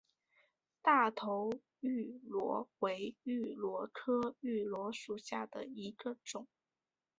[0.81, 1.51] 大头
[1.81, 6.47] 芋螺为芋螺科芋螺属下的一个种。